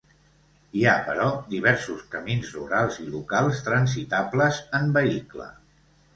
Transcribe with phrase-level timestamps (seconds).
[0.77, 5.49] Hi ha, però, diversos camins rurals i locals transitables en vehicle.